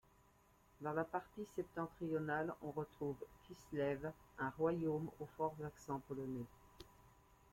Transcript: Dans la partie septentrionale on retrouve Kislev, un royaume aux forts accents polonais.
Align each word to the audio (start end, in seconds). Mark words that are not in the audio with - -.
Dans 0.79 0.93
la 0.93 1.03
partie 1.03 1.45
septentrionale 1.55 2.51
on 2.63 2.71
retrouve 2.71 3.17
Kislev, 3.45 4.09
un 4.39 4.49
royaume 4.57 5.11
aux 5.19 5.27
forts 5.37 5.53
accents 5.63 6.01
polonais. 6.07 6.47